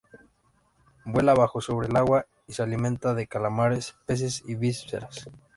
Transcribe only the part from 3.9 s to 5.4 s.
peces y vísceras.